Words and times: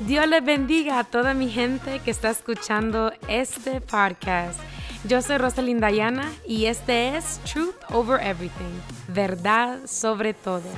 Dios 0.00 0.28
les 0.28 0.44
bendiga 0.44 1.00
a 1.00 1.04
toda 1.04 1.34
mi 1.34 1.50
gente 1.50 1.98
que 2.04 2.12
está 2.12 2.30
escuchando 2.30 3.12
este 3.26 3.80
podcast. 3.80 4.60
Yo 5.08 5.20
soy 5.22 5.38
Rosalinda 5.38 5.88
Dayana 5.88 6.32
y 6.46 6.66
este 6.66 7.16
es 7.16 7.40
Truth 7.40 7.74
Over 7.90 8.24
Everything, 8.24 8.78
verdad 9.08 9.80
sobre 9.86 10.34
todo. 10.34 10.68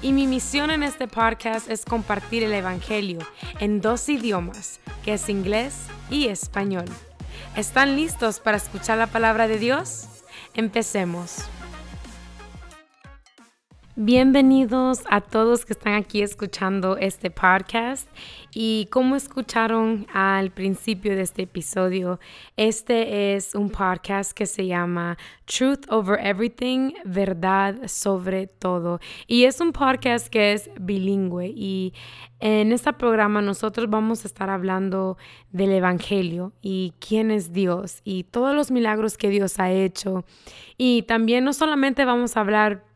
Y 0.00 0.12
mi 0.12 0.28
misión 0.28 0.70
en 0.70 0.84
este 0.84 1.08
podcast 1.08 1.68
es 1.68 1.84
compartir 1.84 2.44
el 2.44 2.52
Evangelio 2.52 3.18
en 3.58 3.80
dos 3.80 4.08
idiomas, 4.08 4.78
que 5.04 5.14
es 5.14 5.28
inglés 5.28 5.74
y 6.08 6.28
español. 6.28 6.86
¿Están 7.56 7.96
listos 7.96 8.38
para 8.38 8.58
escuchar 8.58 8.96
la 8.98 9.08
palabra 9.08 9.48
de 9.48 9.58
Dios? 9.58 10.06
Empecemos. 10.54 11.48
Bienvenidos 14.00 15.00
a 15.10 15.20
todos 15.20 15.64
que 15.64 15.72
están 15.72 15.94
aquí 15.94 16.22
escuchando 16.22 16.96
este 16.98 17.32
podcast 17.32 18.08
y 18.54 18.86
como 18.92 19.16
escucharon 19.16 20.06
al 20.14 20.52
principio 20.52 21.16
de 21.16 21.22
este 21.22 21.42
episodio, 21.42 22.20
este 22.56 23.34
es 23.34 23.56
un 23.56 23.70
podcast 23.70 24.30
que 24.30 24.46
se 24.46 24.68
llama 24.68 25.18
Truth 25.46 25.90
Over 25.90 26.24
Everything, 26.24 26.92
verdad 27.04 27.88
sobre 27.88 28.46
todo. 28.46 29.00
Y 29.26 29.46
es 29.46 29.60
un 29.60 29.72
podcast 29.72 30.28
que 30.28 30.52
es 30.52 30.70
bilingüe 30.80 31.48
y 31.48 31.92
en 32.38 32.70
este 32.70 32.92
programa 32.92 33.42
nosotros 33.42 33.90
vamos 33.90 34.24
a 34.24 34.28
estar 34.28 34.48
hablando 34.48 35.18
del 35.50 35.72
Evangelio 35.72 36.52
y 36.62 36.92
quién 37.00 37.32
es 37.32 37.52
Dios 37.52 38.00
y 38.04 38.22
todos 38.22 38.54
los 38.54 38.70
milagros 38.70 39.18
que 39.18 39.28
Dios 39.28 39.58
ha 39.58 39.72
hecho. 39.72 40.24
Y 40.76 41.02
también 41.02 41.42
no 41.42 41.52
solamente 41.52 42.04
vamos 42.04 42.36
a 42.36 42.40
hablar 42.42 42.87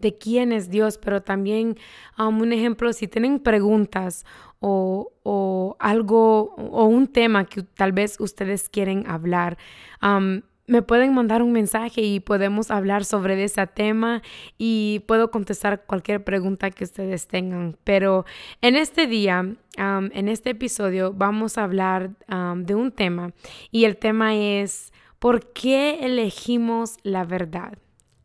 de 0.00 0.16
quién 0.16 0.52
es 0.52 0.70
Dios, 0.70 0.98
pero 0.98 1.22
también 1.22 1.76
um, 2.18 2.40
un 2.40 2.52
ejemplo, 2.52 2.92
si 2.92 3.08
tienen 3.08 3.40
preguntas 3.40 4.24
o, 4.60 5.12
o, 5.22 5.76
algo 5.78 6.54
o 6.56 6.84
un 6.84 7.06
tema 7.06 7.44
que 7.44 7.62
tal 7.62 7.92
vez 7.92 8.18
ustedes 8.20 8.68
quieren 8.68 9.04
hablar, 9.08 9.58
um, 10.02 10.42
me 10.66 10.82
pueden 10.82 11.14
mandar 11.14 11.42
un 11.42 11.52
mensaje 11.52 12.02
y 12.02 12.20
podemos 12.20 12.70
hablar 12.70 13.06
sobre 13.06 13.42
ese 13.42 13.66
tema 13.66 14.22
y 14.58 15.02
puedo 15.06 15.30
contestar 15.30 15.86
cualquier 15.86 16.22
pregunta 16.24 16.70
que 16.70 16.84
ustedes 16.84 17.26
tengan. 17.26 17.78
Pero 17.84 18.26
en 18.60 18.76
este 18.76 19.06
día, 19.06 19.40
um, 19.40 19.56
en 20.12 20.28
este 20.28 20.50
episodio, 20.50 21.14
vamos 21.14 21.56
a 21.56 21.64
hablar 21.64 22.10
de 22.28 22.74
un 22.74 22.92
tema 22.92 23.32
y 23.70 23.84
el 23.84 23.96
tema 23.96 24.34
es 24.34 24.92
¿por 25.18 25.52
qué 25.52 26.00
elegimos 26.02 26.98
la 27.02 27.24
verdad? 27.24 27.78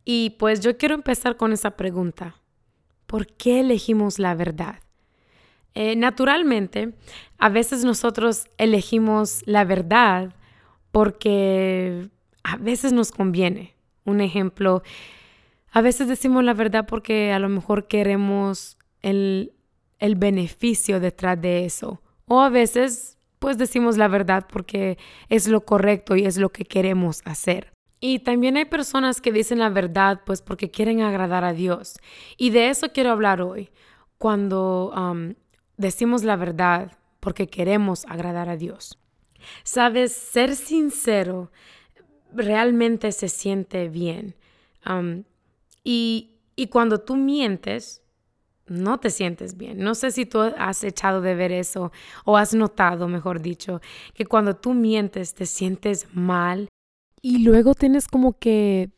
Y 0.04 0.30
pues 0.38 0.60
yo 0.60 0.76
quiero 0.76 0.94
empezar 0.94 1.36
con 1.36 1.52
esa 1.52 1.72
pregunta. 1.76 2.36
¿Por 3.06 3.26
qué 3.26 3.60
elegimos 3.60 4.18
la 4.18 4.34
verdad? 4.34 4.80
Eh, 5.74 5.96
naturalmente, 5.96 6.94
a 7.38 7.48
veces 7.48 7.84
nosotros 7.84 8.46
elegimos 8.58 9.42
la 9.46 9.64
verdad 9.64 10.34
porque 10.92 12.08
a 12.44 12.56
veces 12.56 12.92
nos 12.92 13.10
conviene. 13.10 13.74
Un 14.04 14.20
ejemplo, 14.20 14.82
a 15.72 15.80
veces 15.80 16.06
decimos 16.06 16.44
la 16.44 16.54
verdad 16.54 16.86
porque 16.86 17.32
a 17.32 17.38
lo 17.38 17.48
mejor 17.48 17.88
queremos 17.88 18.78
el, 19.02 19.52
el 19.98 20.14
beneficio 20.14 21.00
detrás 21.00 21.40
de 21.40 21.64
eso. 21.64 22.00
O 22.26 22.40
a 22.40 22.50
veces, 22.50 23.18
pues 23.38 23.58
decimos 23.58 23.96
la 23.96 24.08
verdad 24.08 24.46
porque 24.50 24.98
es 25.28 25.48
lo 25.48 25.64
correcto 25.64 26.14
y 26.14 26.24
es 26.24 26.36
lo 26.36 26.50
que 26.50 26.64
queremos 26.64 27.22
hacer. 27.24 27.73
Y 28.06 28.18
también 28.18 28.58
hay 28.58 28.66
personas 28.66 29.22
que 29.22 29.32
dicen 29.32 29.60
la 29.60 29.70
verdad 29.70 30.20
pues 30.26 30.42
porque 30.42 30.70
quieren 30.70 31.00
agradar 31.00 31.42
a 31.42 31.54
Dios. 31.54 31.96
Y 32.36 32.50
de 32.50 32.68
eso 32.68 32.88
quiero 32.92 33.10
hablar 33.10 33.40
hoy, 33.40 33.70
cuando 34.18 34.92
decimos 35.78 36.22
la 36.22 36.36
verdad 36.36 36.92
porque 37.18 37.46
queremos 37.46 38.04
agradar 38.04 38.50
a 38.50 38.58
Dios. 38.58 38.98
Sabes, 39.62 40.12
ser 40.12 40.54
sincero 40.54 41.50
realmente 42.30 43.10
se 43.10 43.30
siente 43.30 43.88
bien. 43.88 44.34
Y, 45.82 46.32
y 46.56 46.66
cuando 46.66 47.00
tú 47.00 47.16
mientes, 47.16 48.02
no 48.66 49.00
te 49.00 49.08
sientes 49.08 49.56
bien. 49.56 49.78
No 49.78 49.94
sé 49.94 50.10
si 50.10 50.26
tú 50.26 50.40
has 50.40 50.84
echado 50.84 51.22
de 51.22 51.34
ver 51.34 51.52
eso 51.52 51.90
o 52.26 52.36
has 52.36 52.52
notado, 52.54 53.08
mejor 53.08 53.40
dicho, 53.40 53.80
que 54.12 54.26
cuando 54.26 54.56
tú 54.56 54.74
mientes 54.74 55.32
te 55.32 55.46
sientes 55.46 56.06
mal 56.12 56.68
y 57.24 57.38
luego 57.38 57.74
tienes 57.74 58.06
como 58.06 58.34
que, 58.34 58.90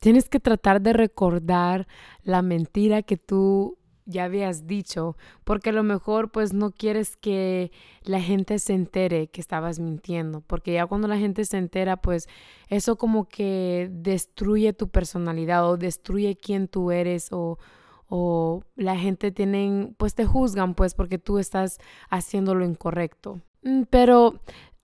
tienes 0.00 0.28
que 0.28 0.40
tratar 0.40 0.82
de 0.82 0.92
recordar 0.92 1.86
la 2.24 2.42
mentira 2.42 3.02
que 3.02 3.16
tú 3.16 3.78
ya 4.04 4.24
habías 4.24 4.66
dicho, 4.66 5.16
porque 5.44 5.70
a 5.70 5.72
lo 5.72 5.84
mejor 5.84 6.32
pues 6.32 6.52
no 6.52 6.72
quieres 6.72 7.14
que 7.14 7.70
la 8.02 8.20
gente 8.20 8.58
se 8.58 8.72
entere 8.72 9.28
que 9.28 9.40
estabas 9.40 9.78
mintiendo, 9.78 10.40
porque 10.40 10.72
ya 10.72 10.86
cuando 10.86 11.06
la 11.06 11.18
gente 11.18 11.44
se 11.44 11.56
entera 11.56 11.98
pues 11.98 12.28
eso 12.68 12.98
como 12.98 13.28
que 13.28 13.88
destruye 13.92 14.72
tu 14.72 14.88
personalidad 14.88 15.70
o 15.70 15.76
destruye 15.76 16.36
quién 16.36 16.66
tú 16.66 16.90
eres 16.90 17.28
o, 17.30 17.60
o 18.08 18.64
la 18.74 18.96
gente 18.96 19.30
tienen 19.30 19.94
pues 19.98 20.16
te 20.16 20.24
juzgan 20.24 20.74
pues 20.74 20.94
porque 20.94 21.18
tú 21.18 21.38
estás 21.38 21.78
haciendo 22.10 22.56
lo 22.56 22.64
incorrecto. 22.64 23.40
Mm, 23.62 23.82
pero 23.88 24.40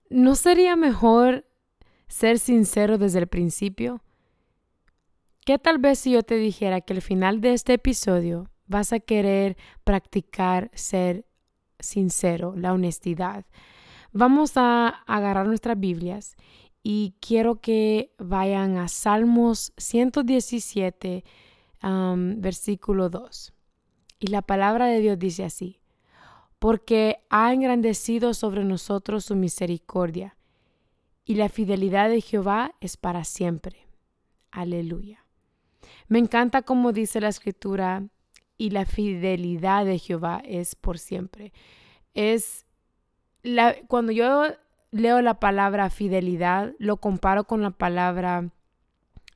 ¿no 0.09 0.35
sería 0.35 0.77
mejor 0.77 1.43
ser 2.07 2.39
sincero 2.39 2.97
desde 2.97 3.19
el 3.19 3.27
principio? 3.27 4.01
¿Qué 5.45 5.59
tal 5.59 5.77
vez 5.77 5.99
si 5.99 6.11
yo 6.11 6.23
te 6.23 6.37
dijera 6.37 6.81
que 6.81 6.93
al 6.93 7.01
final 7.01 7.39
de 7.39 7.53
este 7.53 7.73
episodio 7.73 8.49
vas 8.65 8.93
a 8.93 8.99
querer 8.99 9.57
practicar 9.83 10.71
ser 10.73 11.25
sincero, 11.79 12.55
la 12.55 12.73
honestidad? 12.73 13.45
Vamos 14.11 14.53
a 14.55 14.87
agarrar 15.05 15.45
nuestras 15.45 15.79
Biblias 15.79 16.35
y 16.81 17.15
quiero 17.19 17.61
que 17.61 18.13
vayan 18.17 18.77
a 18.77 18.87
Salmos 18.87 19.73
117, 19.77 21.23
versículo 22.37 23.09
2. 23.09 23.53
Y 24.19 24.27
la 24.27 24.41
palabra 24.41 24.87
de 24.87 24.99
Dios 25.01 25.19
dice 25.19 25.43
así, 25.43 25.81
porque 26.57 27.17
ha 27.29 27.53
engrandecido 27.53 28.33
sobre 28.33 28.63
nosotros 28.63 29.25
su 29.25 29.35
misericordia 29.35 30.37
y 31.25 31.35
la 31.35 31.49
fidelidad 31.49 32.09
de 32.09 32.21
Jehová 32.21 32.75
es 32.79 32.97
para 32.97 33.23
siempre. 33.23 33.87
Aleluya. 34.51 35.25
Me 36.07 36.19
encanta 36.19 36.61
como 36.61 36.93
dice 36.93 37.19
la 37.19 37.29
escritura, 37.29 38.07
y 38.57 38.69
la 38.69 38.85
fidelidad 38.85 39.85
de 39.85 39.99
Jehová 39.99 40.41
es 40.45 40.75
por 40.75 40.97
siempre. 40.97 41.51
Es 42.13 42.65
la, 43.43 43.75
cuando 43.87 44.11
yo 44.11 44.45
leo 44.91 45.21
la 45.21 45.39
palabra 45.39 45.89
fidelidad, 45.89 46.73
lo 46.79 46.97
comparo 46.97 47.45
con 47.45 47.61
la 47.61 47.71
palabra 47.71 48.49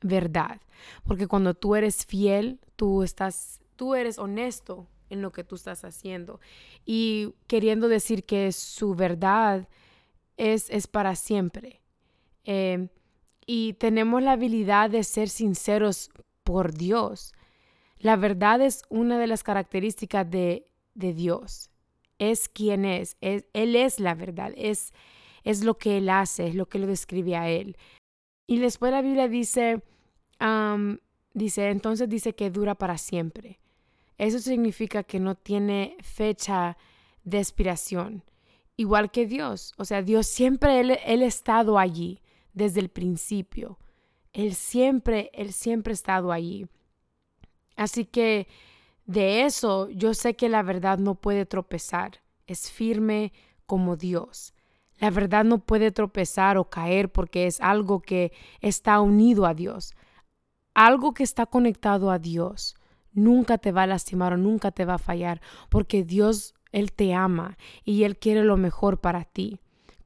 verdad, 0.01 0.61
porque 1.03 1.27
cuando 1.27 1.53
tú 1.53 1.75
eres 1.75 2.05
fiel, 2.05 2.59
tú 2.75 3.03
estás, 3.03 3.59
tú 3.75 3.95
eres 3.95 4.17
honesto 4.17 4.87
en 5.09 5.21
lo 5.21 5.31
que 5.31 5.43
tú 5.43 5.55
estás 5.55 5.83
haciendo 5.83 6.39
y 6.85 7.33
queriendo 7.47 7.89
decir 7.89 8.23
que 8.23 8.51
su 8.51 8.95
verdad 8.95 9.67
es, 10.37 10.69
es 10.69 10.87
para 10.87 11.15
siempre. 11.15 11.78
Em, 12.43 12.89
y 13.45 13.73
tenemos 13.73 14.21
la 14.21 14.33
habilidad 14.33 14.91
de 14.91 15.03
ser 15.03 15.27
sinceros 15.27 16.11
por 16.43 16.73
Dios. 16.73 17.33
La 17.97 18.15
verdad 18.15 18.61
es 18.61 18.83
una 18.89 19.17
de 19.17 19.27
las 19.27 19.43
características 19.43 20.29
de, 20.29 20.67
de 20.93 21.13
Dios. 21.13 21.69
Es 22.17 22.47
quien 22.47 22.85
es. 22.85 23.17
es. 23.21 23.45
Él 23.53 23.75
es 23.75 23.99
la 23.99 24.13
verdad. 24.13 24.53
Es, 24.55 24.93
es 25.43 25.63
lo 25.63 25.77
que 25.77 25.97
Él 25.97 26.09
hace, 26.09 26.47
es 26.47 26.55
lo 26.55 26.67
que 26.67 26.79
lo 26.79 26.87
describe 26.87 27.35
a 27.35 27.49
Él. 27.49 27.75
Y 28.47 28.59
después 28.59 28.91
la 28.91 29.01
Biblia 29.01 29.27
dice, 29.27 29.81
dice, 31.33 31.69
entonces 31.69 32.07
dice 32.09 32.35
que 32.35 32.49
dura 32.49 32.75
para 32.75 32.97
siempre. 32.97 33.59
Eso 34.17 34.39
significa 34.39 35.03
que 35.03 35.19
no 35.19 35.35
tiene 35.35 35.97
fecha 36.01 36.77
de 37.23 37.39
expiración. 37.39 38.23
Igual 38.75 39.11
que 39.11 39.25
Dios. 39.25 39.73
O 39.77 39.85
sea, 39.85 40.01
Dios 40.03 40.27
siempre, 40.27 40.79
Él, 40.79 40.97
él 41.05 41.23
ha 41.23 41.25
estado 41.25 41.79
allí 41.79 42.21
desde 42.59 42.81
el 42.81 42.89
principio. 42.89 43.79
Él 44.33 44.53
siempre, 44.53 45.31
Él 45.33 45.53
siempre 45.53 45.91
ha 45.91 45.95
estado 45.95 46.31
allí. 46.31 46.67
Así 47.75 48.05
que 48.05 48.47
de 49.05 49.45
eso 49.45 49.89
yo 49.89 50.13
sé 50.13 50.35
que 50.35 50.49
la 50.49 50.61
verdad 50.61 50.99
no 50.99 51.15
puede 51.15 51.47
tropezar. 51.47 52.21
Es 52.45 52.71
firme 52.71 53.33
como 53.65 53.95
Dios. 53.95 54.53
La 54.99 55.09
verdad 55.09 55.45
no 55.45 55.59
puede 55.59 55.91
tropezar 55.91 56.57
o 56.57 56.69
caer 56.69 57.11
porque 57.11 57.47
es 57.47 57.61
algo 57.61 58.01
que 58.01 58.33
está 58.59 58.99
unido 58.99 59.45
a 59.45 59.53
Dios. 59.53 59.95
Algo 60.73 61.13
que 61.13 61.23
está 61.23 61.45
conectado 61.45 62.11
a 62.11 62.19
Dios. 62.19 62.75
Nunca 63.13 63.57
te 63.57 63.71
va 63.71 63.83
a 63.83 63.87
lastimar 63.87 64.33
o 64.33 64.37
nunca 64.37 64.71
te 64.71 64.85
va 64.85 64.95
a 64.95 64.99
fallar 64.99 65.41
porque 65.69 66.03
Dios, 66.03 66.53
Él 66.71 66.91
te 66.91 67.13
ama 67.13 67.57
y 67.83 68.03
Él 68.03 68.17
quiere 68.17 68.43
lo 68.43 68.57
mejor 68.57 68.99
para 68.99 69.23
ti. 69.23 69.59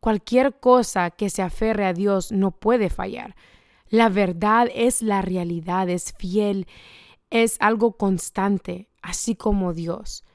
Cualquier 0.04 0.60
cosa 0.60 1.12
que 1.12 1.30
se 1.30 1.42
aferre 1.42 1.86
a 1.86 1.94
Dios 1.94 2.34
no 2.34 2.52
puede 2.52 2.90
fallar. 2.90 3.38
La 3.88 4.10
verdad 4.10 4.68
es 4.76 5.02
la 5.02 5.22
realidad, 5.22 5.88
es 5.88 6.12
fiel, 6.12 6.68
es 7.30 7.56
algo 7.62 7.96
constante, 7.96 8.90
así 9.02 9.36
como 9.36 9.74
Dios. 9.74 10.26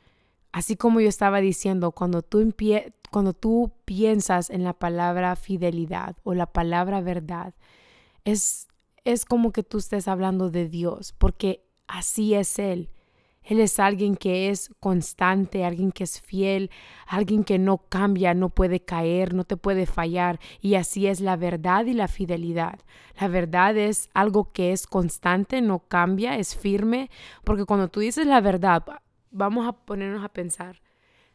Así 0.52 0.76
como 0.76 1.00
yo 1.02 1.10
estaba 1.10 1.42
diciendo, 1.42 1.92
cuando 1.92 2.22
tú, 2.22 2.50
cuando 3.10 3.34
tú 3.34 3.74
piensas 3.84 4.48
en 4.48 4.64
la 4.64 4.72
palabra 4.72 5.36
fidelidad 5.36 6.16
o 6.22 6.32
la 6.32 6.46
palabra 6.46 7.02
verdad, 7.02 7.52
es, 8.24 8.68
es 9.04 9.26
como 9.26 9.52
que 9.52 9.64
tú 9.64 9.76
estés 9.76 10.08
hablando 10.08 10.48
de 10.48 10.66
Dios, 10.66 11.12
porque 11.12 11.62
así 11.86 12.32
es 12.32 12.58
Él. 12.58 12.88
Él 13.48 13.60
es 13.60 13.80
alguien 13.80 14.14
que 14.14 14.50
es 14.50 14.68
constante, 14.78 15.64
alguien 15.64 15.90
que 15.90 16.04
es 16.04 16.20
fiel, 16.20 16.70
alguien 17.06 17.44
que 17.44 17.58
no 17.58 17.78
cambia, 17.78 18.34
no 18.34 18.50
puede 18.50 18.80
caer, 18.80 19.32
no 19.32 19.44
te 19.44 19.56
puede 19.56 19.86
fallar. 19.86 20.38
Y 20.60 20.74
así 20.74 21.06
es 21.06 21.22
la 21.22 21.34
verdad 21.36 21.86
y 21.86 21.94
la 21.94 22.08
fidelidad. 22.08 22.78
La 23.18 23.26
verdad 23.26 23.74
es 23.78 24.10
algo 24.12 24.52
que 24.52 24.72
es 24.72 24.86
constante, 24.86 25.62
no 25.62 25.78
cambia, 25.78 26.36
es 26.36 26.54
firme, 26.54 27.10
porque 27.42 27.64
cuando 27.64 27.88
tú 27.88 28.00
dices 28.00 28.26
la 28.26 28.42
verdad, 28.42 28.84
vamos 29.30 29.66
a 29.66 29.72
ponernos 29.72 30.22
a 30.22 30.28
pensar. 30.28 30.82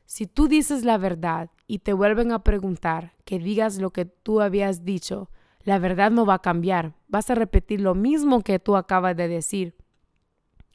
Si 0.06 0.28
tú 0.28 0.48
dices 0.48 0.86
la 0.86 1.00
verdad 1.00 1.50
y 1.66 1.80
te 1.80 1.94
vuelven 1.94 2.32
a 2.32 2.44
preguntar 2.44 3.14
que 3.26 3.40
digas 3.40 3.80
lo 3.80 3.90
que 3.90 4.06
tú 4.06 4.40
habías 4.40 4.86
dicho, 4.86 5.32
la 5.64 5.80
verdad 5.80 6.12
no 6.12 6.28
va 6.28 6.36
a 6.36 6.42
cambiar. 6.44 6.94
Vas 7.08 7.32
a 7.32 7.36
repetir 7.36 7.82
lo 7.82 7.96
mismo 7.96 8.42
que 8.42 8.60
tú 8.60 8.76
acabas 8.76 9.18
de 9.18 9.28
decir. 9.28 9.76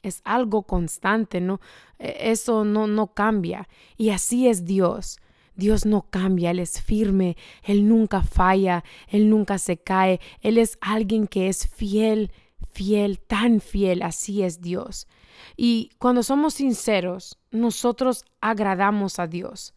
Es 0.03 0.21
algo 0.23 0.63
constante, 0.63 1.41
¿no? 1.41 1.59
E, 1.97 2.31
eso 2.31 2.65
no, 2.65 2.87
no 2.87 3.13
cambia. 3.13 3.67
Y 3.97 4.09
así 4.09 4.47
es 4.47 4.65
Dios. 4.65 5.19
Dios 5.55 5.85
no 5.85 6.07
cambia, 6.09 6.51
Él 6.51 6.59
es 6.59 6.81
firme, 6.81 7.35
Él 7.63 7.87
nunca 7.87 8.23
falla, 8.23 8.83
Él 9.09 9.29
nunca 9.29 9.57
se 9.57 9.77
cae, 9.77 10.19
Él 10.41 10.57
es 10.57 10.77
alguien 10.79 11.27
que 11.27 11.49
es 11.49 11.67
fiel, 11.67 12.31
fiel, 12.71 13.19
tan 13.19 13.59
fiel, 13.59 14.01
así 14.01 14.41
es 14.41 14.61
Dios. 14.61 15.07
Y 15.57 15.91
cuando 15.97 16.23
somos 16.23 16.55
sinceros, 16.55 17.37
nosotros 17.51 18.23
agradamos 18.41 19.19
a 19.19 19.27
Dios. 19.27 19.73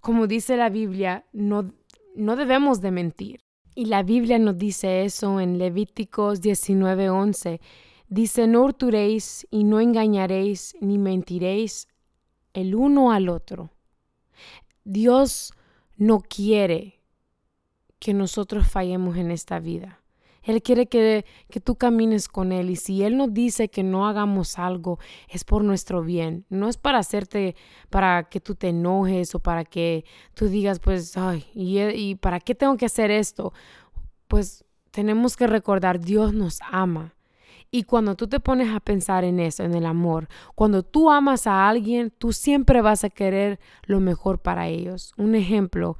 Como 0.00 0.26
dice 0.26 0.56
la 0.56 0.68
Biblia, 0.68 1.24
no, 1.32 1.72
no 2.14 2.36
debemos 2.36 2.80
de 2.80 2.90
mentir. 2.92 3.40
Y 3.74 3.86
la 3.86 4.02
Biblia 4.02 4.38
nos 4.38 4.56
dice 4.56 5.04
eso 5.04 5.40
en 5.40 5.58
Levíticos 5.58 6.40
19:11. 6.40 7.60
Dice, 8.08 8.46
no 8.46 8.62
hurturéis 8.62 9.46
y 9.50 9.64
no 9.64 9.80
engañaréis 9.80 10.76
ni 10.80 10.98
mentiréis 10.98 11.88
el 12.52 12.74
uno 12.74 13.12
al 13.12 13.28
otro. 13.28 13.70
Dios 14.84 15.52
no 15.96 16.20
quiere 16.20 17.02
que 17.98 18.14
nosotros 18.14 18.68
fallemos 18.68 19.16
en 19.16 19.30
esta 19.30 19.58
vida. 19.58 20.00
Él 20.42 20.62
quiere 20.62 20.86
que, 20.86 21.24
que, 21.50 21.58
tú 21.58 21.74
camines 21.74 22.28
con 22.28 22.52
Él. 22.52 22.70
Y 22.70 22.76
si 22.76 23.02
Él 23.02 23.16
nos 23.16 23.34
dice 23.34 23.68
que 23.68 23.82
no 23.82 24.06
hagamos 24.06 24.60
algo, 24.60 25.00
es 25.28 25.42
por 25.42 25.64
nuestro 25.64 26.02
bien. 26.02 26.46
No 26.48 26.68
es 26.68 26.76
para 26.76 26.98
hacerte, 26.98 27.56
para 27.90 28.28
que 28.28 28.38
tú 28.38 28.54
te 28.54 28.68
enojes 28.68 29.34
o 29.34 29.40
para 29.40 29.64
que 29.64 30.04
tú 30.34 30.46
digas, 30.46 30.78
pues, 30.78 31.16
ay, 31.16 31.46
¿y, 31.52 31.80
y 31.80 32.14
para 32.14 32.38
qué 32.38 32.54
tengo 32.54 32.76
que 32.76 32.86
hacer 32.86 33.10
esto? 33.10 33.52
Pues 34.28 34.64
tenemos 34.92 35.36
que 35.36 35.48
recordar, 35.48 35.98
Dios 35.98 36.32
nos 36.32 36.60
ama. 36.70 37.15
Y 37.70 37.82
cuando 37.82 38.14
tú 38.14 38.28
te 38.28 38.40
pones 38.40 38.74
a 38.74 38.80
pensar 38.80 39.24
en 39.24 39.40
eso, 39.40 39.64
en 39.64 39.74
el 39.74 39.86
amor, 39.86 40.28
cuando 40.54 40.82
tú 40.82 41.10
amas 41.10 41.46
a 41.46 41.68
alguien, 41.68 42.12
tú 42.16 42.32
siempre 42.32 42.80
vas 42.80 43.04
a 43.04 43.10
querer 43.10 43.58
lo 43.84 44.00
mejor 44.00 44.38
para 44.38 44.68
ellos. 44.68 45.12
Un 45.16 45.34
ejemplo, 45.34 45.98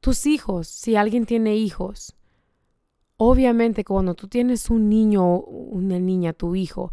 tus 0.00 0.26
hijos, 0.26 0.68
si 0.68 0.96
alguien 0.96 1.24
tiene 1.24 1.54
hijos, 1.56 2.16
Obviamente 3.24 3.84
cuando 3.84 4.14
tú 4.14 4.26
tienes 4.26 4.68
un 4.68 4.88
niño 4.88 5.24
o 5.24 5.38
una 5.38 6.00
niña, 6.00 6.32
tu 6.32 6.56
hijo, 6.56 6.90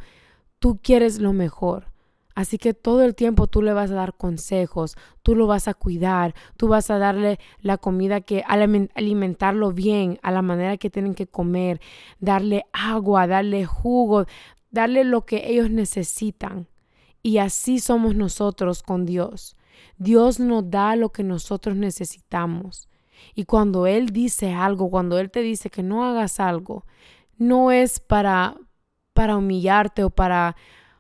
tú 0.60 0.80
quieres 0.80 1.18
lo 1.18 1.34
mejor. 1.34 1.92
Así 2.40 2.58
que 2.58 2.74
todo 2.74 3.04
el 3.04 3.16
tiempo 3.16 3.48
tú 3.48 3.62
le 3.62 3.74
vas 3.74 3.92
a 3.92 3.96
dar 3.96 4.14
consejos, 4.14 4.96
tú 5.24 5.36
lo 5.36 5.46
vas 5.46 5.68
a 5.68 5.74
cuidar, 5.74 6.34
tú 6.56 6.70
vas 6.70 6.90
a 6.90 6.98
darle 6.98 7.38
la 7.60 7.78
comida 7.78 8.22
que 8.22 8.46
alimentarlo 8.48 9.74
bien, 9.74 10.20
a 10.22 10.32
la 10.32 10.42
manera 10.42 10.78
que 10.78 10.90
tienen 10.90 11.16
que 11.16 11.28
comer, 11.28 11.82
darle 12.22 12.64
agua, 12.72 13.28
darle 13.28 13.66
jugo, 13.66 14.26
darle 14.72 15.04
lo 15.04 15.26
que 15.26 15.52
ellos 15.52 15.70
necesitan. 15.70 16.70
Y 17.22 17.40
así 17.40 17.82
somos 17.82 18.16
nosotros 18.16 18.84
con 18.84 19.06
Dios. 19.06 19.58
Dios 19.98 20.40
nos 20.40 20.72
da 20.72 20.96
lo 20.96 21.10
que 21.12 21.24
nosotros 21.26 21.76
necesitamos. 21.76 22.88
Y 23.36 23.44
cuando 23.44 23.86
Él 23.86 24.12
dice 24.12 24.54
algo, 24.54 24.90
cuando 24.90 25.20
Él 25.20 25.30
te 25.30 25.42
dice 25.42 25.70
que 25.70 25.84
no 25.84 26.06
hagas 26.06 26.40
algo, 26.40 26.86
no 27.38 27.74
es 27.74 28.00
para, 28.00 28.56
para 29.12 29.36
humillarte 29.36 30.06
o 30.06 30.10
para, 30.10 30.56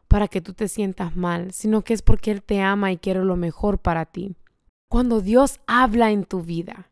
para 0.09 0.27
que 0.27 0.41
tú 0.41 0.53
te 0.53 0.67
sientas 0.67 1.15
mal, 1.15 1.53
sino 1.53 1.83
que 1.83 1.93
es 1.93 2.01
porque 2.01 2.31
Él 2.31 2.43
te 2.43 2.61
ama 2.61 2.91
y 2.91 2.97
quiere 2.97 3.23
lo 3.23 3.37
mejor 3.37 3.77
para 3.77 4.05
ti. 4.05 4.35
Cuando 4.89 5.21
Dios 5.21 5.59
habla 5.67 6.11
en 6.11 6.25
tu 6.25 6.41
vida, 6.41 6.89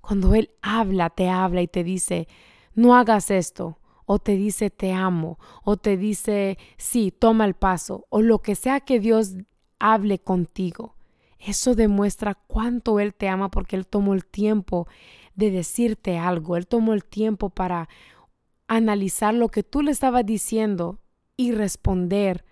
cuando 0.00 0.34
Él 0.34 0.50
habla, 0.60 1.08
te 1.08 1.30
habla 1.30 1.62
y 1.62 1.68
te 1.68 1.84
dice, 1.84 2.26
no 2.74 2.96
hagas 2.96 3.30
esto, 3.30 3.78
o 4.06 4.18
te 4.18 4.32
dice 4.32 4.70
te 4.70 4.92
amo, 4.92 5.38
o 5.62 5.76
te 5.76 5.96
dice 5.96 6.58
sí, 6.76 7.12
toma 7.16 7.44
el 7.44 7.54
paso, 7.54 8.06
o 8.08 8.22
lo 8.22 8.40
que 8.40 8.56
sea 8.56 8.80
que 8.80 8.98
Dios 8.98 9.36
hable 9.78 10.18
contigo. 10.18 10.96
Eso 11.38 11.76
demuestra 11.76 12.34
cuánto 12.34 12.98
Él 12.98 13.14
te 13.14 13.28
ama 13.28 13.52
porque 13.52 13.76
Él 13.76 13.86
tomó 13.86 14.14
el 14.14 14.26
tiempo 14.26 14.88
de 15.36 15.52
decirte 15.52 16.18
algo. 16.18 16.56
Él 16.56 16.66
tomó 16.66 16.92
el 16.92 17.04
tiempo 17.04 17.50
para 17.50 17.88
analizar 18.66 19.32
lo 19.32 19.48
que 19.48 19.62
tú 19.62 19.80
le 19.80 19.92
estabas 19.92 20.26
diciendo 20.26 20.98
y 21.40 21.52
responder 21.52 22.44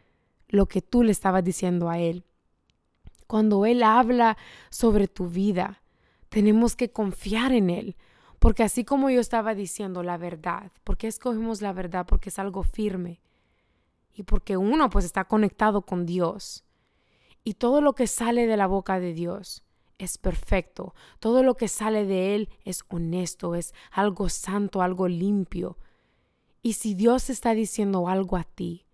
lo 0.48 0.64
que 0.64 0.80
tú 0.80 1.02
le 1.02 1.12
estabas 1.12 1.44
diciendo 1.44 1.90
a 1.90 1.98
Él. 1.98 2.24
Cuando 3.26 3.66
Él 3.66 3.82
habla 3.82 4.38
sobre 4.70 5.08
tu 5.08 5.28
vida, 5.28 5.82
tenemos 6.30 6.74
que 6.74 6.90
confiar 6.90 7.52
en 7.52 7.68
Él. 7.68 7.96
Porque 8.38 8.62
así 8.62 8.86
como 8.86 9.10
yo 9.10 9.20
estaba 9.20 9.54
diciendo 9.54 10.02
la 10.02 10.16
verdad, 10.16 10.72
porque 10.84 11.06
escogimos 11.06 11.60
la 11.60 11.74
verdad? 11.74 12.06
Porque 12.06 12.30
es 12.30 12.38
algo 12.38 12.62
firme. 12.62 13.20
Y 14.14 14.22
porque 14.22 14.56
uno 14.56 14.88
pues 14.88 15.04
está 15.04 15.26
conectado 15.26 15.82
con 15.82 16.06
Dios. 16.06 16.64
Y 17.44 17.54
todo 17.54 17.82
lo 17.82 17.94
que 17.94 18.06
sale 18.06 18.46
de 18.46 18.56
la 18.56 18.66
boca 18.66 19.00
de 19.00 19.12
Dios 19.12 19.64
es 19.98 20.16
perfecto. 20.16 20.94
Todo 21.20 21.42
lo 21.42 21.58
que 21.58 21.68
sale 21.68 22.06
de 22.06 22.36
Él 22.36 22.48
es 22.64 22.84
honesto, 22.88 23.54
es 23.54 23.74
algo 23.90 24.30
santo, 24.30 24.80
algo 24.80 25.08
limpio. 25.08 25.76
Y 26.62 26.74
si 26.74 26.94
Dios 26.94 27.30
está 27.30 27.54
diciendo 27.54 28.08
algo 28.08 28.36
a 28.36 28.44
ti, 28.44 28.86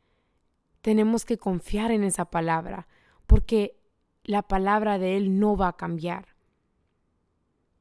tenemos 0.81 1.25
que 1.25 1.39
confiar 1.39 1.91
en 1.91 2.05
esa 2.05 2.27
palabra, 2.27 2.87
porque 3.27 3.77
la 4.23 4.43
palabra 4.43 4.99
de 4.99 5.17
Él 5.17 5.39
no 5.39 5.57
va 5.57 5.69
a 5.69 5.77
cambiar. 5.77 6.35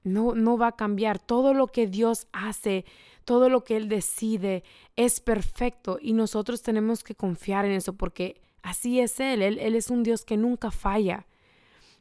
No, 0.04 0.36
no 0.36 0.58
va 0.58 0.68
a 0.68 0.76
cambiar. 0.76 1.20
Todo 1.20 1.54
lo 1.54 1.68
que 1.68 1.88
Dios 1.88 2.28
hace, 2.34 2.86
todo 3.24 3.50
lo 3.50 3.64
que 3.64 3.78
Él 3.78 3.88
decide 3.88 4.64
es 4.96 5.22
perfecto 5.22 5.98
y 6.02 6.14
nosotros 6.14 6.62
tenemos 6.62 7.04
que 7.04 7.16
confiar 7.16 7.66
en 7.66 7.72
eso 7.72 7.94
porque 7.94 8.44
Así 8.64 9.02
es 9.02 9.20
Él. 9.20 9.42
Él, 9.44 9.76
es 9.76 9.90
un 9.90 10.02
Dios 10.04 10.26
que 10.26 10.38
nunca 10.38 10.72
falla. 10.72 11.28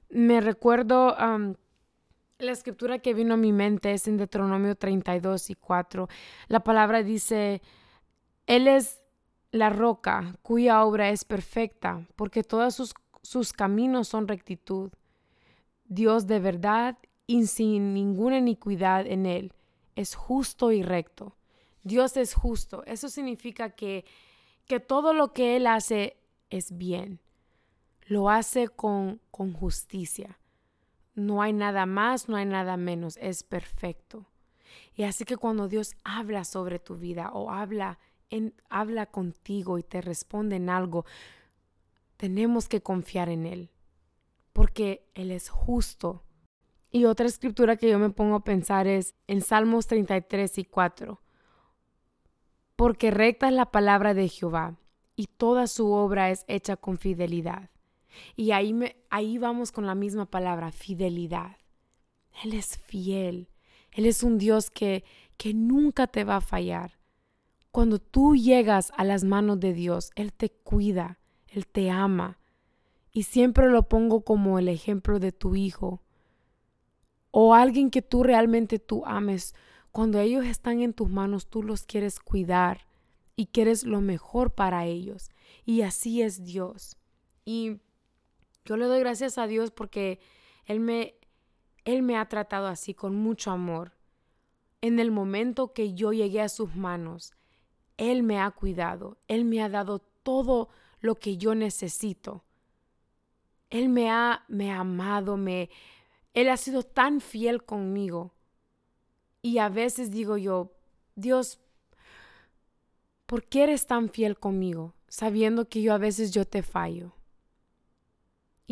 Me 0.08 0.40
recuerdo 0.40 1.16
la 2.42 2.52
escritura 2.52 2.98
que 2.98 3.14
vino 3.14 3.34
a 3.34 3.38
mi 3.38 3.52
mente 3.52 3.92
es 3.92 4.08
en 4.08 4.16
Deuteronomio 4.16 4.74
32 4.74 5.50
y 5.50 5.54
4. 5.54 6.08
La 6.48 6.60
palabra 6.60 7.02
dice, 7.02 7.62
Él 8.46 8.68
es 8.68 9.02
la 9.50 9.70
roca 9.70 10.36
cuya 10.42 10.84
obra 10.84 11.10
es 11.10 11.24
perfecta, 11.24 12.06
porque 12.16 12.42
todos 12.42 12.74
sus, 12.74 12.94
sus 13.22 13.52
caminos 13.52 14.08
son 14.08 14.28
rectitud. 14.28 14.90
Dios 15.84 16.26
de 16.26 16.40
verdad 16.40 16.98
y 17.26 17.46
sin 17.46 17.94
ninguna 17.94 18.38
iniquidad 18.38 19.06
en 19.06 19.26
Él. 19.26 19.52
Es 19.94 20.14
justo 20.14 20.72
y 20.72 20.82
recto. 20.82 21.36
Dios 21.84 22.16
es 22.16 22.34
justo. 22.34 22.82
Eso 22.86 23.08
significa 23.08 23.70
que, 23.70 24.04
que 24.66 24.80
todo 24.80 25.12
lo 25.12 25.32
que 25.32 25.56
Él 25.56 25.66
hace 25.66 26.16
es 26.50 26.76
bien. 26.76 27.20
Lo 28.06 28.30
hace 28.30 28.68
con, 28.68 29.20
con 29.30 29.52
justicia. 29.52 30.38
No 31.14 31.42
hay 31.42 31.52
nada 31.52 31.86
más, 31.86 32.28
no 32.28 32.36
hay 32.36 32.46
nada 32.46 32.76
menos, 32.76 33.18
es 33.20 33.42
perfecto. 33.42 34.26
Y 34.94 35.04
así 35.04 35.24
que 35.24 35.36
cuando 35.36 35.68
Dios 35.68 35.94
habla 36.04 36.44
sobre 36.44 36.78
tu 36.78 36.96
vida 36.96 37.30
o 37.32 37.50
habla, 37.50 37.98
en, 38.30 38.54
habla 38.68 39.06
contigo 39.06 39.78
y 39.78 39.82
te 39.82 40.00
responde 40.00 40.56
en 40.56 40.70
algo, 40.70 41.04
tenemos 42.16 42.68
que 42.68 42.82
confiar 42.82 43.28
en 43.28 43.46
Él, 43.46 43.70
porque 44.52 45.08
Él 45.14 45.30
es 45.30 45.48
justo. 45.48 46.24
Y 46.90 47.06
otra 47.06 47.26
escritura 47.26 47.76
que 47.76 47.90
yo 47.90 47.98
me 47.98 48.10
pongo 48.10 48.36
a 48.36 48.44
pensar 48.44 48.86
es 48.86 49.14
en 49.26 49.40
Salmos 49.40 49.86
33 49.86 50.58
y 50.58 50.64
4. 50.64 51.20
Porque 52.76 53.10
recta 53.10 53.48
es 53.48 53.54
la 53.54 53.70
palabra 53.70 54.12
de 54.14 54.28
Jehová 54.28 54.76
y 55.16 55.26
toda 55.26 55.66
su 55.66 55.92
obra 55.92 56.30
es 56.30 56.44
hecha 56.48 56.76
con 56.76 56.98
fidelidad. 56.98 57.71
Y 58.36 58.52
ahí, 58.52 58.72
me, 58.72 58.96
ahí 59.10 59.38
vamos 59.38 59.72
con 59.72 59.86
la 59.86 59.94
misma 59.94 60.26
palabra, 60.26 60.72
fidelidad. 60.72 61.56
Él 62.42 62.54
es 62.54 62.78
fiel. 62.78 63.48
Él 63.90 64.06
es 64.06 64.22
un 64.22 64.38
Dios 64.38 64.70
que, 64.70 65.04
que 65.36 65.54
nunca 65.54 66.06
te 66.06 66.24
va 66.24 66.36
a 66.36 66.40
fallar. 66.40 66.98
Cuando 67.70 67.98
tú 67.98 68.36
llegas 68.36 68.92
a 68.96 69.04
las 69.04 69.24
manos 69.24 69.60
de 69.60 69.72
Dios, 69.72 70.10
Él 70.14 70.32
te 70.32 70.50
cuida, 70.50 71.18
Él 71.48 71.66
te 71.66 71.90
ama 71.90 72.38
Y 73.12 73.22
siempre 73.24 73.70
lo 73.70 73.88
pongo 73.88 74.24
como 74.24 74.58
el 74.58 74.68
ejemplo 74.68 75.18
de 75.18 75.32
tu 75.32 75.56
hijo 75.56 76.02
o 77.32 77.54
alguien 77.54 77.90
que 77.90 78.02
tú 78.02 78.22
realmente 78.22 78.78
tú 78.78 79.04
ames. 79.04 79.54
Cuando 79.90 80.20
ellos 80.20 80.44
están 80.44 80.80
en 80.80 80.92
tus 80.92 81.10
manos, 81.10 81.48
tú 81.48 81.62
los 81.62 81.84
quieres 81.84 82.20
cuidar 82.20 82.86
y 83.34 83.46
quieres 83.46 83.84
lo 83.84 84.00
mejor 84.00 84.54
para 84.54 84.86
ellos. 84.86 85.30
Y 85.64 85.82
así 85.82 86.22
es 86.22 86.44
Dios. 86.44 86.96
Y 87.44 87.80
yo 88.64 88.76
le 88.76 88.86
doy 88.86 89.00
gracias 89.00 89.38
a 89.38 89.46
Dios 89.46 89.70
porque 89.70 90.20
Él 90.64 90.80
me, 90.80 91.14
Él 91.84 92.02
me 92.02 92.16
ha 92.16 92.28
tratado 92.28 92.66
así 92.66 92.94
con 92.94 93.14
mucho 93.16 93.50
amor. 93.50 93.92
En 94.80 94.98
el 94.98 95.10
momento 95.10 95.72
que 95.72 95.94
yo 95.94 96.12
llegué 96.12 96.40
a 96.40 96.48
sus 96.48 96.74
manos, 96.74 97.32
Él 97.96 98.22
me 98.22 98.38
ha 98.40 98.50
cuidado, 98.50 99.18
Él 99.28 99.44
me 99.44 99.62
ha 99.62 99.68
dado 99.68 99.98
todo 99.98 100.68
lo 101.00 101.16
que 101.16 101.36
yo 101.36 101.54
necesito. 101.54 102.44
Él 103.70 103.88
me 103.88 104.10
ha, 104.10 104.44
me 104.48 104.70
ha 104.70 104.80
amado, 104.80 105.36
me, 105.36 105.70
Él 106.34 106.48
ha 106.48 106.56
sido 106.56 106.82
tan 106.82 107.20
fiel 107.20 107.64
conmigo. 107.64 108.34
Y 109.40 109.58
a 109.58 109.68
veces 109.68 110.10
digo 110.10 110.36
yo, 110.36 110.76
Dios, 111.16 111.58
¿por 113.26 113.44
qué 113.44 113.64
eres 113.64 113.86
tan 113.86 114.08
fiel 114.08 114.38
conmigo? 114.38 114.94
Sabiendo 115.08 115.68
que 115.68 115.82
yo 115.82 115.92
a 115.92 115.98
veces 115.98 116.30
yo 116.30 116.44
te 116.44 116.62
fallo. 116.62 117.14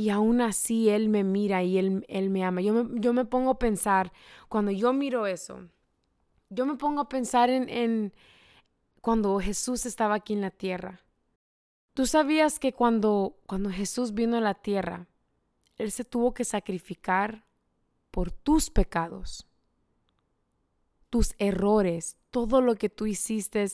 Y 0.00 0.08
aún 0.08 0.40
así 0.40 0.88
Él 0.88 1.10
me 1.10 1.24
mira 1.24 1.62
y 1.62 1.76
Él, 1.76 2.06
él 2.08 2.30
me 2.30 2.42
ama. 2.42 2.62
Yo 2.62 2.72
me, 2.72 3.00
yo 3.02 3.12
me, 3.12 3.26
pongo 3.26 3.50
a 3.50 3.58
pensar, 3.58 4.14
cuando 4.48 4.70
yo 4.70 4.94
miro 4.94 5.26
eso, 5.26 5.68
yo 6.48 6.64
me 6.64 6.76
pongo 6.76 7.02
a 7.02 7.08
pensar 7.10 7.50
en, 7.50 7.68
en 7.68 8.14
cuando 9.02 9.38
Jesús 9.40 9.84
estaba 9.84 10.14
aquí 10.14 10.32
en 10.32 10.40
la 10.40 10.50
tierra. 10.50 11.02
Tú 11.92 12.06
sabías 12.06 12.58
que 12.58 12.72
cuando, 12.72 13.36
cuando 13.44 13.68
Jesús 13.68 14.14
vino 14.14 14.38
a 14.38 14.40
la 14.40 14.54
tierra, 14.54 15.06
Él 15.76 15.92
se 15.92 16.06
tuvo 16.06 16.32
que 16.32 16.46
sacrificar 16.46 17.44
por 18.10 18.32
tus 18.32 18.70
pecados, 18.70 19.46
tus 21.10 21.34
errores, 21.36 22.16
todo 22.30 22.62
lo 22.62 22.76
que 22.76 22.88
tú 22.88 23.04
hiciste 23.04 23.66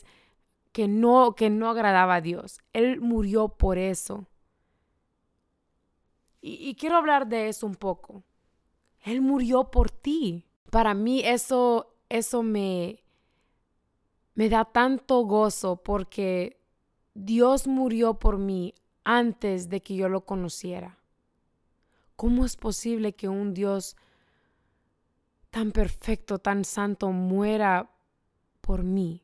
que 0.73 0.89
no, 0.89 1.35
que 1.35 1.49
no 1.49 1.69
agradaba 1.69 2.15
a 2.15 2.21
Dios. 2.21 2.59
Él 2.73 2.99
murió 2.99 3.47
por 3.47 3.77
eso. 3.77 4.27
Y, 6.41 6.75
quiero 6.75 6.97
hablar 6.97 7.27
de 7.27 7.49
eso 7.49 7.65
un 7.65 7.75
poco. 7.75 8.23
Él 9.01 9.21
murió 9.21 9.71
por 9.71 9.91
ti. 9.91 10.45
Para 10.69 10.93
mí 10.93 11.21
eso, 11.23 11.95
eso 12.09 12.43
me, 12.43 13.03
me 14.35 14.49
da 14.49 14.65
tanto 14.65 15.21
gozo 15.21 15.81
porque 15.83 16.59
Dios 17.13 17.67
murió 17.67 18.19
por 18.19 18.37
mí 18.37 18.75
antes 19.03 19.69
de 19.69 19.81
que 19.81 19.95
yo 19.95 20.09
lo 20.09 20.25
conociera. 20.25 20.99
¿Cómo 22.15 22.45
es 22.45 22.55
posible 22.55 23.13
que 23.13 23.29
un 23.29 23.53
Dios 23.53 23.95
tan 25.49 25.71
perfecto, 25.71 26.39
tan 26.39 26.65
santo, 26.65 27.11
muera 27.11 27.89
por 28.61 28.83
mí? 28.83 29.23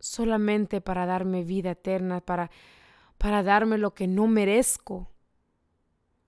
Solamente 0.00 0.80
para 0.80 1.06
darme 1.06 1.44
vida 1.44 1.70
eterna, 1.72 2.20
para, 2.20 2.50
para 3.18 3.42
darme 3.42 3.78
lo 3.78 3.94
que 3.94 4.08
no 4.08 4.26
merezco. 4.26 5.11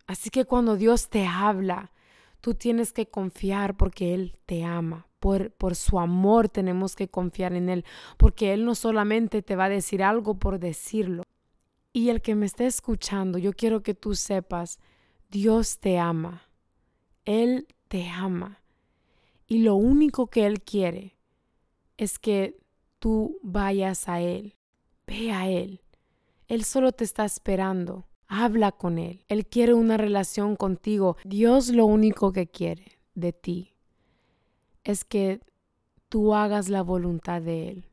Así 0.06 0.30
que 0.30 0.44
cuando 0.44 0.76
Dios 0.76 1.08
te 1.08 1.26
habla, 1.26 1.92
tú 2.40 2.54
tienes 2.54 2.92
que 2.92 3.06
confiar 3.06 3.76
porque 3.76 4.14
Él 4.14 4.36
te 4.46 4.64
ama. 4.64 5.06
Por, 5.18 5.50
por, 5.52 5.74
su 5.74 5.98
amor 5.98 6.50
tenemos 6.50 6.94
que 6.94 7.08
confiar 7.08 7.54
en 7.54 7.70
Él, 7.70 7.84
porque 8.18 8.52
Él 8.52 8.66
no 8.66 8.74
solamente 8.74 9.40
te 9.40 9.56
va 9.56 9.64
a 9.64 9.70
decir 9.70 10.02
algo 10.02 10.34
por 10.34 10.58
decirlo. 10.58 11.22
Y 11.94 12.10
el 12.10 12.20
que 12.20 12.34
me 12.34 12.44
esté 12.44 12.66
escuchando, 12.66 13.38
yo 13.38 13.52
quiero 13.54 13.82
que 13.82 13.94
tú 13.94 14.14
sepas, 14.14 14.78
Dios 15.30 15.78
te 15.78 15.98
ama. 15.98 16.42
Él 17.24 17.66
te 17.88 18.08
ama. 18.10 18.60
Y 19.46 19.58
lo 19.58 19.76
único 19.76 20.26
que 20.26 20.44
Él 20.44 20.62
quiere 20.62 21.16
es 21.96 22.18
que 22.18 22.58
tú 22.98 23.38
vayas 23.42 24.08
a 24.08 24.20
Él. 24.20 24.56
Ve 25.06 25.32
a 25.32 25.48
Él. 25.48 25.80
Él 26.48 26.64
solo 26.64 26.92
te 26.92 27.04
está 27.04 27.24
esperando. 27.24 28.06
Habla 28.36 28.72
con 28.72 28.98
Él. 28.98 29.24
Él 29.28 29.46
quiere 29.46 29.74
una 29.74 29.96
relación 29.96 30.56
contigo. 30.56 31.16
Dios 31.24 31.68
lo 31.68 31.86
único 31.86 32.32
que 32.32 32.48
quiere 32.48 32.98
de 33.14 33.32
ti 33.32 33.76
es 34.82 35.04
que 35.04 35.40
tú 36.08 36.34
hagas 36.34 36.68
la 36.68 36.82
voluntad 36.82 37.40
de 37.40 37.68
Él. 37.68 37.90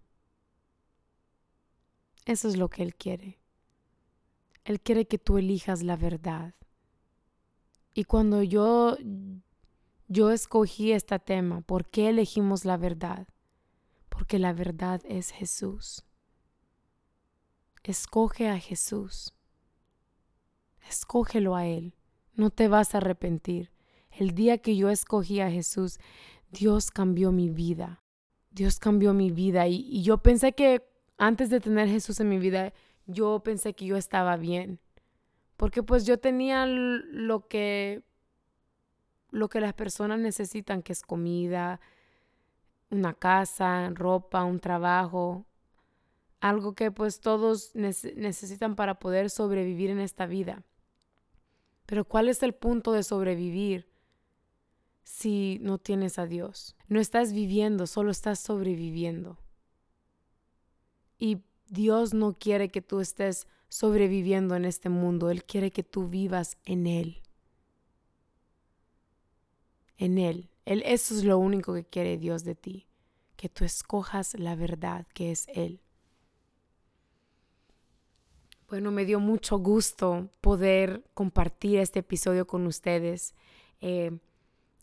Eso 2.25 2.47
es 2.47 2.57
lo 2.57 2.69
que 2.69 2.81
Él 2.81 2.95
quiere. 2.95 3.37
Él 4.65 4.81
quiere 4.81 5.05
que 5.05 5.19
tú 5.19 5.37
elijas 5.37 5.83
la 5.83 5.95
verdad. 5.95 6.55
Y 7.93 8.05
cuando 8.05 8.41
yo, 8.41 8.97
yo 10.07 10.31
escogí 10.31 10.91
este 10.91 11.19
tema, 11.19 11.61
¿por 11.61 11.87
qué 11.87 12.09
elegimos 12.09 12.65
la 12.65 12.77
verdad? 12.77 13.27
Porque 14.09 14.39
la 14.39 14.53
verdad 14.53 15.01
es 15.05 15.29
Jesús. 15.29 16.03
Escoge 17.83 18.49
a 18.49 18.57
Jesús. 18.57 19.35
Escógelo 20.91 21.55
a 21.55 21.65
Él. 21.65 21.95
No 22.35 22.49
te 22.49 22.67
vas 22.67 22.93
a 22.93 22.97
arrepentir. 22.97 23.71
El 24.11 24.35
día 24.35 24.57
que 24.57 24.75
yo 24.75 24.89
escogí 24.89 25.39
a 25.39 25.49
Jesús, 25.49 25.99
Dios 26.51 26.91
cambió 26.91 27.31
mi 27.31 27.49
vida. 27.49 28.03
Dios 28.49 28.77
cambió 28.77 29.13
mi 29.13 29.31
vida. 29.31 29.67
Y, 29.67 30.03
yo 30.03 30.17
pensé 30.17 30.51
que 30.51 30.85
antes 31.17 31.49
de 31.49 31.61
tener 31.61 31.87
Jesús 31.87 32.19
en 32.19 32.27
mi 32.27 32.39
vida, 32.39 32.73
yo 33.05 33.39
pensé 33.39 33.73
que 33.73 33.85
yo 33.85 33.95
estaba 33.95 34.35
bien. 34.35 34.81
Porque 35.55 35.81
pues 35.81 36.05
yo 36.05 36.19
tenía 36.19 36.65
lo 36.65 37.47
que 37.47 38.03
lo 39.29 39.47
que 39.47 39.61
las 39.61 39.73
personas 39.73 40.19
necesitan, 40.19 40.81
que 40.81 40.91
es 40.91 41.03
comida, 41.03 41.79
una 42.89 43.13
casa, 43.13 43.89
ropa, 43.93 44.43
un 44.43 44.59
trabajo, 44.59 45.45
algo 46.41 46.75
que 46.75 46.91
pues 46.91 47.21
todos 47.21 47.71
necesitan 47.75 48.75
para 48.75 48.99
poder 48.99 49.29
sobrevivir 49.29 49.89
en 49.89 50.01
esta 50.01 50.25
vida. 50.25 50.65
Pero 51.91 52.05
¿cuál 52.05 52.29
es 52.29 52.41
el 52.41 52.53
punto 52.53 52.93
de 52.93 53.03
sobrevivir 53.03 53.85
si 55.03 55.57
no 55.59 55.77
tienes 55.77 56.19
a 56.19 56.25
Dios? 56.25 56.77
No 56.87 57.01
estás 57.01 57.33
viviendo, 57.33 57.85
solo 57.85 58.11
estás 58.11 58.39
sobreviviendo. 58.39 59.37
Y 61.19 61.39
Dios 61.67 62.13
no 62.13 62.31
quiere 62.31 62.69
que 62.69 62.81
tú 62.81 63.01
estés 63.01 63.45
sobreviviendo 63.67 64.55
en 64.55 64.63
este 64.63 64.87
mundo, 64.87 65.29
Él 65.29 65.43
quiere 65.43 65.71
que 65.71 65.83
tú 65.83 66.07
vivas 66.07 66.57
en 66.63 66.87
Él. 66.87 67.21
En 69.97 70.17
Él. 70.17 70.49
Él 70.63 70.83
eso 70.85 71.13
es 71.13 71.25
lo 71.25 71.37
único 71.39 71.73
que 71.73 71.83
quiere 71.83 72.17
Dios 72.17 72.45
de 72.45 72.55
ti, 72.55 72.87
que 73.35 73.49
tú 73.49 73.65
escojas 73.65 74.39
la 74.39 74.55
verdad 74.55 75.05
que 75.13 75.31
es 75.31 75.45
Él. 75.49 75.81
Bueno, 78.71 78.89
me 78.89 79.03
dio 79.03 79.19
mucho 79.19 79.57
gusto 79.57 80.29
poder 80.39 81.03
compartir 81.13 81.79
este 81.79 81.99
episodio 81.99 82.47
con 82.47 82.65
ustedes 82.67 83.35
eh, 83.81 84.17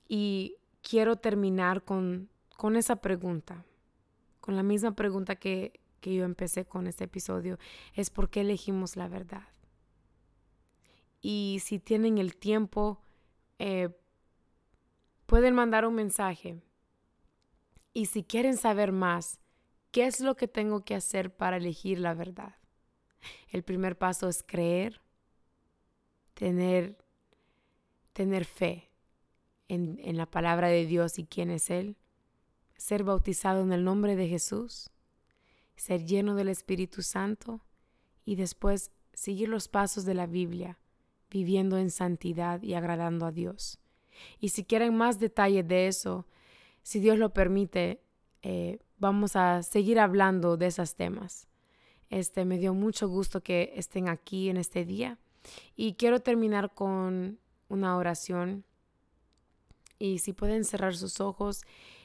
y 0.06 0.56
quiero 0.82 1.16
terminar 1.16 1.82
con, 1.84 2.28
con 2.54 2.76
esa 2.76 2.96
pregunta, 2.96 3.64
con 4.40 4.56
la 4.56 4.62
misma 4.62 4.94
pregunta 4.94 5.36
que, 5.36 5.80
que 6.02 6.14
yo 6.14 6.26
empecé 6.26 6.66
con 6.66 6.86
este 6.86 7.04
episodio, 7.04 7.58
es 7.94 8.10
por 8.10 8.28
qué 8.28 8.42
elegimos 8.42 8.94
la 8.94 9.08
verdad. 9.08 9.48
Y 11.22 11.62
si 11.64 11.78
tienen 11.78 12.18
el 12.18 12.36
tiempo, 12.36 13.00
eh, 13.58 13.88
pueden 15.24 15.54
mandar 15.54 15.86
un 15.86 15.94
mensaje. 15.94 16.60
Y 17.94 18.04
si 18.04 18.22
quieren 18.22 18.58
saber 18.58 18.92
más, 18.92 19.40
¿qué 19.92 20.04
es 20.04 20.20
lo 20.20 20.36
que 20.36 20.46
tengo 20.46 20.84
que 20.84 20.94
hacer 20.94 21.34
para 21.34 21.56
elegir 21.56 21.98
la 22.00 22.12
verdad? 22.12 22.57
El 23.50 23.62
primer 23.62 23.96
paso 23.96 24.28
es 24.28 24.42
creer, 24.42 25.00
tener, 26.34 26.96
tener 28.12 28.44
fe 28.44 28.90
en, 29.68 29.98
en 30.02 30.16
la 30.16 30.26
palabra 30.26 30.68
de 30.68 30.86
Dios 30.86 31.18
y 31.18 31.24
quién 31.24 31.50
es 31.50 31.70
Él, 31.70 31.96
ser 32.76 33.04
bautizado 33.04 33.62
en 33.62 33.72
el 33.72 33.84
nombre 33.84 34.16
de 34.16 34.28
Jesús, 34.28 34.90
ser 35.76 36.04
lleno 36.04 36.34
del 36.34 36.48
Espíritu 36.48 37.02
Santo 37.02 37.60
y 38.24 38.36
después 38.36 38.90
seguir 39.14 39.48
los 39.48 39.68
pasos 39.68 40.04
de 40.04 40.14
la 40.14 40.26
Biblia, 40.26 40.78
viviendo 41.30 41.76
en 41.76 41.90
santidad 41.90 42.62
y 42.62 42.74
agradando 42.74 43.26
a 43.26 43.32
Dios. 43.32 43.80
Y 44.38 44.50
si 44.50 44.64
quieren 44.64 44.96
más 44.96 45.18
detalles 45.18 45.66
de 45.66 45.88
eso, 45.88 46.26
si 46.82 47.00
Dios 47.00 47.18
lo 47.18 47.32
permite, 47.32 48.00
eh, 48.42 48.78
vamos 48.98 49.36
a 49.36 49.62
seguir 49.62 49.98
hablando 49.98 50.56
de 50.56 50.66
esos 50.66 50.94
temas. 50.94 51.47
Este, 52.10 52.44
me 52.44 52.58
dio 52.58 52.74
mucho 52.74 53.08
gusto 53.08 53.42
que 53.42 53.72
estén 53.76 54.08
aquí 54.08 54.48
en 54.48 54.56
este 54.56 54.84
día. 54.84 55.18
Y 55.76 55.94
quiero 55.94 56.20
terminar 56.20 56.74
con 56.74 57.38
una 57.68 57.96
oración. 57.96 58.64
Y 59.98 60.18
si 60.18 60.32
pueden 60.32 60.64
cerrar 60.64 60.96
sus 60.96 61.20
ojos 61.20 61.62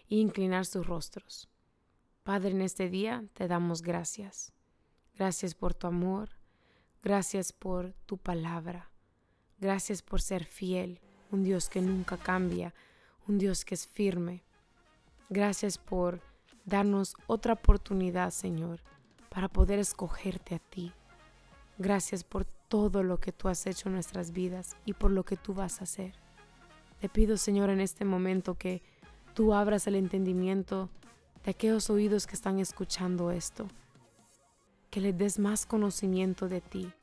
e 0.10 0.16
inclinar 0.16 0.66
sus 0.66 0.86
rostros. 0.86 1.50
Padre, 2.24 2.52
en 2.52 2.62
este 2.62 2.90
día 2.90 3.26
te 3.34 3.48
damos 3.48 3.82
gracias. 3.82 4.54
Gracias 5.16 5.56
por 5.56 5.74
tu 5.74 5.88
amor. 5.88 6.30
Gracias 7.04 7.52
por 7.52 7.94
tu 8.06 8.18
palabra. 8.18 8.90
Gracias 9.60 10.02
por 10.02 10.22
ser 10.22 10.46
fiel, 10.46 11.00
un 11.32 11.44
Dios 11.44 11.70
que 11.70 11.82
nunca 11.82 12.18
cambia, 12.18 12.74
un 13.28 13.38
Dios 13.38 13.66
que 13.66 13.76
es 13.76 13.88
firme. 13.88 14.44
Gracias 15.30 15.78
por 15.78 16.22
darnos 16.66 17.16
otra 17.28 17.54
oportunidad, 17.54 18.32
Señor, 18.32 18.82
para 19.34 19.48
poder 19.48 19.80
escogerte 19.80 20.56
a 20.56 20.60
ti. 20.60 20.94
Gracias 21.78 22.24
por 22.24 22.46
todo 22.46 23.02
lo 23.04 23.20
que 23.20 23.32
tú 23.32 23.48
has 23.48 23.66
hecho 23.66 23.90
en 23.90 23.96
nuestras 23.96 24.32
vidas 24.32 24.76
y 24.86 24.94
por 24.94 25.12
lo 25.12 25.24
que 25.24 25.38
tú 25.38 25.54
vas 25.54 25.82
a 25.82 25.86
hacer. 25.86 26.14
Te 27.00 27.10
pido, 27.10 27.38
Señor, 27.38 27.70
en 27.70 27.82
este 27.82 28.06
momento 28.06 28.56
que 28.56 28.84
tú 29.34 29.54
abras 29.54 29.88
el 29.88 29.96
entendimiento 29.96 30.90
de 31.44 31.52
aquellos 31.52 31.90
oídos 31.90 32.28
que 32.28 32.36
están 32.36 32.60
escuchando 32.60 33.32
esto 33.32 33.68
que 34.94 35.02
le 35.02 35.12
des 35.12 35.40
más 35.40 35.66
conocimiento 35.66 36.48
de 36.48 36.62
ti 36.62 36.94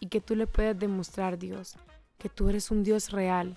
y 0.00 0.08
que 0.08 0.20
tú 0.20 0.34
le 0.34 0.48
puedas 0.48 0.76
demostrar, 0.76 1.38
Dios, 1.38 1.76
que 2.18 2.28
tú 2.28 2.48
eres 2.48 2.72
un 2.72 2.82
Dios 2.82 3.12
real 3.12 3.56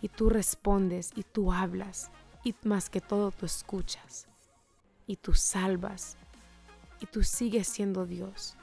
y 0.00 0.08
tú 0.08 0.28
respondes 0.28 1.12
y 1.14 1.22
tú 1.22 1.52
hablas 1.52 2.10
y 2.42 2.52
más 2.64 2.90
que 2.90 3.00
todo 3.00 3.30
tú 3.30 3.46
escuchas 3.46 4.26
y 5.06 5.14
tú 5.14 5.34
salvas 5.34 6.16
y 7.02 7.06
tú 7.06 7.22
sigues 7.22 7.68
siendo 7.68 8.06
Dios. 8.06 8.56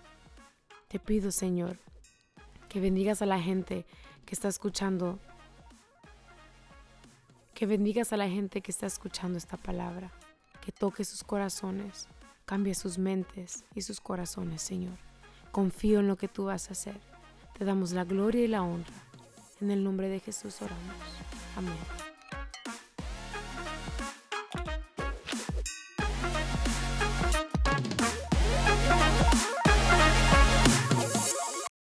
Te 0.87 0.97
pido, 0.97 1.31
Señor, 1.31 1.77
que 2.69 2.79
bendigas 2.79 3.21
a 3.21 3.27
la 3.27 3.39
gente 3.39 3.85
que 4.25 4.33
está 4.33 4.47
escuchando, 4.47 5.19
que 7.53 7.65
bendigas 7.67 8.13
a 8.13 8.17
la 8.17 8.27
gente 8.27 8.61
que 8.61 8.71
está 8.71 8.87
escuchando 8.87 9.37
esta 9.37 9.57
palabra, 9.57 10.11
que 10.61 10.71
toque 10.71 11.03
sus 11.03 11.23
corazones 11.23 12.07
Cambia 12.49 12.73
sus 12.73 12.97
mentes 12.97 13.63
y 13.75 13.83
sus 13.83 14.01
corazones, 14.01 14.63
Señor. 14.63 14.97
Confío 15.51 15.99
en 15.99 16.07
lo 16.07 16.15
que 16.15 16.27
tú 16.27 16.45
vas 16.45 16.69
a 16.69 16.71
hacer. 16.71 16.99
Te 17.55 17.63
damos 17.63 17.91
la 17.91 18.05
gloria 18.05 18.43
y 18.43 18.47
la 18.47 18.63
honra. 18.63 18.95
En 19.61 19.69
el 19.69 19.83
nombre 19.83 20.09
de 20.09 20.19
Jesús 20.19 20.59
oramos. 20.59 20.95
Amén. 21.55 22.08